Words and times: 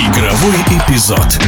Игровой 0.00 0.56
эпизод. 0.78 1.38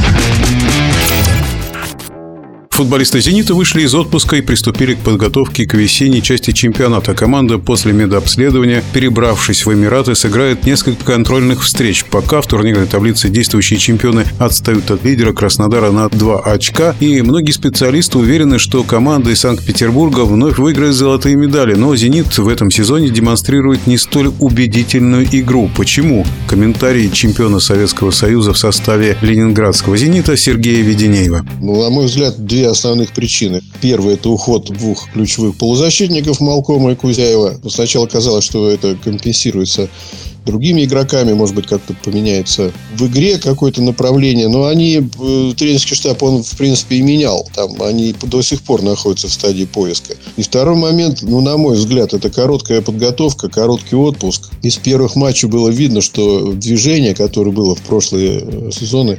Футболисты 2.72 3.20
«Зенита» 3.20 3.54
вышли 3.54 3.82
из 3.82 3.94
отпуска 3.94 4.36
и 4.36 4.40
приступили 4.40 4.94
к 4.94 5.00
подготовке 5.00 5.66
к 5.66 5.74
весенней 5.74 6.22
части 6.22 6.52
чемпионата. 6.52 7.12
Команда 7.12 7.58
после 7.58 7.92
медобследования, 7.92 8.82
перебравшись 8.94 9.66
в 9.66 9.72
Эмираты, 9.74 10.14
сыграет 10.14 10.64
несколько 10.64 11.04
контрольных 11.04 11.62
встреч. 11.62 12.06
Пока 12.06 12.40
в 12.40 12.46
турнирной 12.46 12.86
таблице 12.86 13.28
действующие 13.28 13.78
чемпионы 13.78 14.24
отстают 14.38 14.90
от 14.90 15.04
лидера 15.04 15.34
Краснодара 15.34 15.90
на 15.90 16.08
2 16.08 16.40
очка. 16.40 16.96
И 16.98 17.20
многие 17.20 17.52
специалисты 17.52 18.16
уверены, 18.16 18.58
что 18.58 18.82
команда 18.84 19.32
из 19.32 19.40
Санкт-Петербурга 19.40 20.20
вновь 20.20 20.56
выиграет 20.56 20.94
золотые 20.94 21.36
медали. 21.36 21.74
Но 21.74 21.94
«Зенит» 21.94 22.38
в 22.38 22.48
этом 22.48 22.70
сезоне 22.70 23.10
демонстрирует 23.10 23.86
не 23.86 23.98
столь 23.98 24.32
убедительную 24.40 25.28
игру. 25.30 25.70
Почему? 25.76 26.24
Комментарий 26.48 27.10
чемпиона 27.10 27.60
Советского 27.60 28.12
Союза 28.12 28.54
в 28.54 28.58
составе 28.58 29.18
ленинградского 29.20 29.94
«Зенита» 29.98 30.38
Сергея 30.38 30.82
Веденеева. 30.82 31.44
Ну, 31.60 31.82
на 31.82 31.90
мой 31.90 32.06
взгляд, 32.06 32.34
две 32.38 32.61
две 32.62 32.70
основных 32.70 33.12
причины. 33.12 33.60
Первое– 33.80 34.14
это 34.14 34.30
уход 34.30 34.70
двух 34.70 35.10
ключевых 35.12 35.56
полузащитников 35.56 36.40
Малкома 36.40 36.92
и 36.92 36.94
Кузяева. 36.94 37.60
Сначала 37.68 38.06
казалось, 38.06 38.44
что 38.44 38.70
это 38.70 38.96
компенсируется 39.02 39.88
другими 40.46 40.84
игроками, 40.84 41.32
может 41.32 41.54
быть, 41.54 41.66
как-то 41.66 41.94
поменяется 42.04 42.72
в 42.96 43.06
игре 43.06 43.38
какое-то 43.38 43.82
направление. 43.82 44.48
Но 44.48 44.66
они, 44.66 44.96
э, 44.98 45.52
тренерский 45.56 45.96
штаб, 45.96 46.22
он, 46.22 46.42
в 46.42 46.56
принципе, 46.56 46.96
и 46.96 47.02
менял. 47.02 47.48
Там 47.54 47.80
они 47.82 48.14
до 48.22 48.42
сих 48.42 48.62
пор 48.62 48.82
находятся 48.82 49.28
в 49.28 49.32
стадии 49.32 49.64
поиска. 49.64 50.14
И 50.36 50.42
второй 50.42 50.76
момент, 50.76 51.22
ну, 51.22 51.40
на 51.40 51.56
мой 51.56 51.76
взгляд, 51.76 52.14
это 52.14 52.30
короткая 52.30 52.80
подготовка, 52.80 53.48
короткий 53.48 53.96
отпуск. 53.96 54.50
Из 54.62 54.76
первых 54.76 55.16
матчей 55.16 55.48
было 55.48 55.68
видно, 55.68 56.00
что 56.00 56.52
движение, 56.52 57.14
которое 57.14 57.50
было 57.50 57.74
в 57.74 57.82
прошлые 57.82 58.40
э, 58.42 58.70
сезоны, 58.72 59.18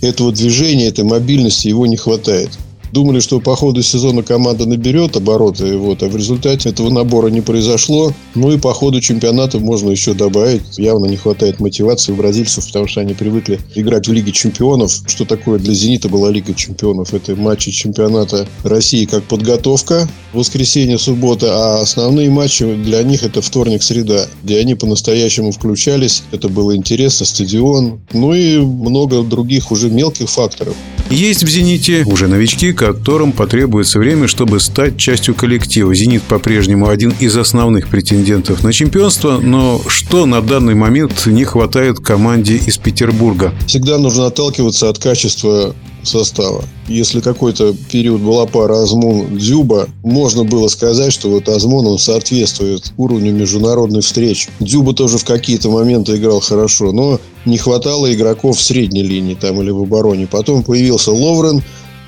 этого 0.00 0.32
движения, 0.32 0.86
этой 0.86 1.04
мобильности 1.04 1.68
его 1.68 1.86
не 1.86 1.96
хватает. 1.96 2.50
Думали, 2.94 3.18
что 3.18 3.40
по 3.40 3.56
ходу 3.56 3.82
сезона 3.82 4.22
команда 4.22 4.66
наберет 4.66 5.16
обороты, 5.16 5.76
вот, 5.76 6.04
а 6.04 6.08
в 6.08 6.14
результате 6.14 6.68
этого 6.68 6.90
набора 6.90 7.26
не 7.26 7.40
произошло. 7.40 8.12
Ну 8.36 8.52
и 8.52 8.56
по 8.56 8.72
ходу 8.72 9.00
чемпионата 9.00 9.58
можно 9.58 9.90
еще 9.90 10.14
добавить. 10.14 10.78
Явно 10.78 11.06
не 11.06 11.16
хватает 11.16 11.58
мотивации 11.58 12.12
у 12.12 12.14
бразильцев, 12.14 12.64
потому 12.64 12.86
что 12.86 13.00
они 13.00 13.14
привыкли 13.14 13.58
играть 13.74 14.06
в 14.06 14.12
Лиге 14.12 14.30
чемпионов. 14.30 14.92
Что 15.08 15.24
такое 15.24 15.58
для 15.58 15.74
«Зенита» 15.74 16.08
была 16.08 16.30
Лига 16.30 16.54
чемпионов? 16.54 17.12
Это 17.12 17.34
матчи 17.34 17.72
чемпионата 17.72 18.46
России 18.62 19.06
как 19.06 19.24
подготовка, 19.24 20.08
воскресенье, 20.32 20.96
суббота, 20.96 21.48
а 21.50 21.80
основные 21.80 22.30
матчи 22.30 22.64
для 22.76 23.02
них 23.02 23.24
это 23.24 23.42
вторник-среда, 23.42 24.28
где 24.44 24.60
они 24.60 24.76
по-настоящему 24.76 25.50
включались. 25.50 26.22
Это 26.30 26.48
было 26.48 26.76
интересно, 26.76 27.26
стадион, 27.26 28.02
ну 28.12 28.32
и 28.34 28.58
много 28.58 29.24
других 29.24 29.72
уже 29.72 29.90
мелких 29.90 30.30
факторов. 30.30 30.76
Есть 31.10 31.44
в 31.44 31.48
«Зените» 31.48 32.02
уже 32.06 32.26
новички, 32.26 32.72
которым 32.72 33.32
потребуется 33.32 33.98
время, 33.98 34.26
чтобы 34.26 34.58
стать 34.58 34.96
частью 34.96 35.34
коллектива. 35.34 35.94
«Зенит» 35.94 36.22
по-прежнему 36.22 36.88
один 36.88 37.12
из 37.20 37.36
основных 37.36 37.88
претендентов 37.88 38.64
на 38.64 38.72
чемпионство, 38.72 39.38
но 39.38 39.80
что 39.86 40.26
на 40.26 40.40
данный 40.40 40.74
момент 40.74 41.26
не 41.26 41.44
хватает 41.44 42.00
команде 42.00 42.56
из 42.56 42.78
Петербурга? 42.78 43.54
Всегда 43.66 43.98
нужно 43.98 44.26
отталкиваться 44.26 44.88
от 44.88 44.98
качества 44.98 45.74
состава. 46.06 46.64
Если 46.88 47.20
какой-то 47.20 47.74
период 47.90 48.20
была 48.20 48.46
пара 48.46 48.82
Азмун 48.82 49.38
Дзюба, 49.38 49.88
можно 50.02 50.44
было 50.44 50.68
сказать, 50.68 51.12
что 51.12 51.30
вот 51.30 51.48
Азмун 51.48 51.86
он 51.86 51.98
соответствует 51.98 52.92
уровню 52.96 53.32
международных 53.32 54.04
встреч. 54.04 54.48
Дзюба 54.60 54.94
тоже 54.94 55.18
в 55.18 55.24
какие-то 55.24 55.70
моменты 55.70 56.16
играл 56.16 56.40
хорошо, 56.40 56.92
но 56.92 57.20
не 57.44 57.58
хватало 57.58 58.12
игроков 58.12 58.58
в 58.58 58.62
средней 58.62 59.02
линии 59.02 59.34
там 59.34 59.60
или 59.60 59.70
в 59.70 59.82
обороне. 59.82 60.26
Потом 60.26 60.62
появился 60.62 61.12
Ловрен, 61.12 61.62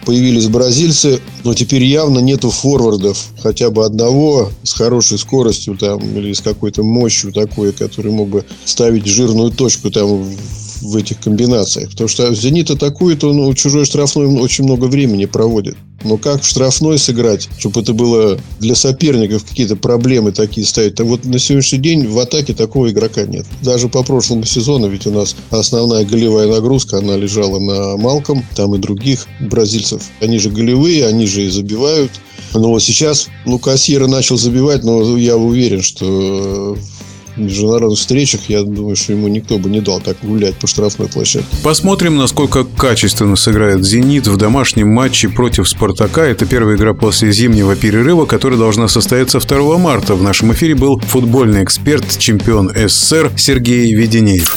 появились 0.07 0.47
бразильцы, 0.47 1.21
но 1.45 1.53
теперь 1.53 1.85
явно 1.85 2.21
нету 2.21 2.51
форвардов, 2.51 3.27
хотя 3.43 3.71
бы 3.71 3.85
одного 3.85 4.51
с 4.63 4.73
хорошей 4.73 5.19
скоростью 5.19 5.77
там 5.77 5.99
или 6.17 6.33
с 6.33 6.41
какой-то 6.41 6.83
мощью 6.83 7.33
такой, 7.33 7.73
который 7.73 8.13
мог 8.13 8.29
бы 8.29 8.45
ставить 8.65 9.07
жирную 9.07 9.51
точку 9.51 9.91
там 9.91 10.25
в 10.81 10.97
этих 10.97 11.21
комбинациях. 11.21 11.91
Потому 11.91 12.09
что 12.09 12.35
«Зенит» 12.35 12.71
атакует, 12.71 13.25
он 13.25 13.41
у 13.41 13.55
чужой 13.55 13.85
штрафной 13.85 14.27
очень 14.41 14.65
много 14.65 14.87
времени 14.87 15.25
проводит. 15.27 15.77
Но 16.05 16.19
как 16.19 16.43
в 16.43 16.47
штрафной 16.47 16.99
сыграть, 16.99 17.49
чтобы 17.59 17.81
это 17.81 17.93
было 17.93 18.39
для 18.61 18.75
соперников 18.75 19.45
какие-то 19.45 19.77
проблемы 19.77 20.33
такие 20.33 20.67
ставить? 20.67 21.01
Вот 21.01 21.25
на 21.25 21.39
сегодняшний 21.39 21.79
день 21.79 22.07
в 22.07 22.19
атаке 22.19 22.55
такого 22.55 22.91
игрока 22.91 23.25
нет. 23.25 23.47
Даже 23.63 23.89
по 23.89 24.03
прошлому 24.03 24.45
сезону, 24.45 24.89
ведь 24.89 25.07
у 25.07 25.11
нас 25.11 25.35
основная 25.51 26.05
голевая 26.05 26.49
нагрузка, 26.49 26.99
она 26.99 27.17
лежала 27.17 27.59
на 27.59 27.97
Малком, 27.97 28.45
там 28.55 28.75
и 28.75 28.79
других 28.79 29.27
бразильцев. 29.41 30.03
Они 30.21 30.39
же 30.39 30.51
голевые, 30.51 31.07
они 31.07 31.27
же 31.27 31.47
и 31.47 31.49
забивают. 31.49 32.13
Но 32.55 32.71
вот 32.71 32.83
сейчас 32.83 33.27
Лукасьера 33.45 34.07
начал 34.07 34.37
забивать, 34.37 34.85
но 34.85 35.17
я 35.17 35.37
уверен, 35.37 35.83
что 35.83 36.77
международных 37.37 37.99
встречах, 37.99 38.49
я 38.49 38.63
думаю, 38.63 38.97
что 38.97 39.13
ему 39.13 39.29
никто 39.29 39.59
бы 39.59 39.71
не 39.71 39.81
дал 39.81 40.01
так 40.01 40.17
гулять 40.23 40.55
по 40.57 40.67
штрафной 40.67 41.09
площадке. 41.09 41.57
Посмотрим, 41.63 42.17
насколько 42.17 42.65
качественно 42.65 43.37
сыграет 43.37 43.85
«Зенит» 43.85 44.27
в 44.27 44.37
домашнем 44.37 44.89
матче 44.89 45.29
против 45.29 45.69
«Спартака». 45.69 46.25
Это 46.25 46.47
первая 46.47 46.77
игра 46.77 46.95
после 46.95 47.33
зимнего 47.33 47.77
перерыва, 47.77 48.27
которая 48.27 48.59
должна 48.59 48.89
состояться 48.89 49.41
2 49.41 49.79
марта. 49.79 50.15
В 50.15 50.23
нашем 50.23 50.53
эфире 50.53 50.75
был 50.75 50.99
футбольный 51.01 51.65
эксперт, 51.65 52.19
чемпион 52.19 52.71
СССР 52.75 53.33
Сергей 53.37 53.95
Веденеев. 53.95 54.57